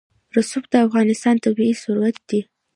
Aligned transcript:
رسوب 0.35 0.63
د 0.71 0.73
افغانستان 0.87 1.35
طبعي 1.45 1.73
ثروت 1.83 2.17
دی. 2.29 2.41